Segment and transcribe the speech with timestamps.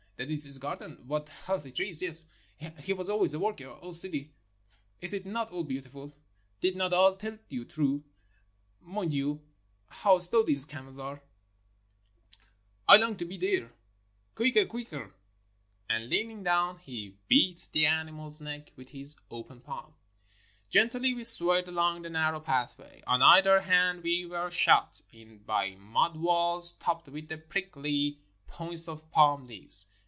[0.17, 1.01] That is his garden!
[1.07, 1.99] What healthy trees!
[1.99, 2.25] Yes;
[2.83, 3.69] he was al ways a worker.
[3.81, 4.31] O Sidi!
[5.01, 6.13] is it not all beautiful?
[6.59, 8.03] Did not I tell you true?
[8.81, 9.41] Mon Dieul
[9.87, 11.23] how slow these camels are!
[12.87, 13.73] I 3SI NORTHERN AFRICA long to be there.
[14.35, 14.65] Quicker!
[14.67, 15.15] quicker!"
[15.89, 19.95] And leaning down he beat the animal's neck with his open palm.
[20.69, 23.01] Gently we swayed along the narrow pathway.
[23.07, 28.87] On either hand we were shut in by mud walls topped with the prickly points
[28.87, 29.87] of palm leaves.